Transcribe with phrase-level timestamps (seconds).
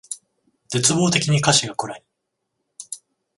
[0.69, 2.03] 絶望的に歌詞が暗い